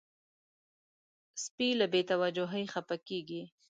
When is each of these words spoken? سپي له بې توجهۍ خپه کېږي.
سپي 1.43 1.69
له 1.79 1.85
بې 1.91 2.01
توجهۍ 2.09 2.65
خپه 2.73 2.95
کېږي. 3.07 3.41